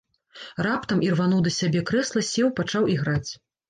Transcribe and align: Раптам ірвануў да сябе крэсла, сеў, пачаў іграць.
Раптам 0.67 1.05
ірвануў 1.09 1.45
да 1.51 1.55
сябе 1.59 1.87
крэсла, 1.93 2.27
сеў, 2.35 2.53
пачаў 2.61 2.93
іграць. 2.99 3.27